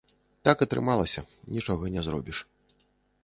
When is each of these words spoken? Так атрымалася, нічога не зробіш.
Так 0.47 0.63
атрымалася, 0.65 1.23
нічога 1.57 1.91
не 1.97 2.01
зробіш. 2.07 2.37